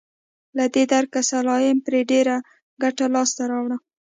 له 0.57 0.65
دې 0.73 0.83
درکه 0.93 1.19
سلایم 1.31 1.77
پرې 1.85 2.01
ډېره 2.11 2.35
ګټه 2.83 3.05
لاسته 3.15 3.43
راوړه. 3.51 3.77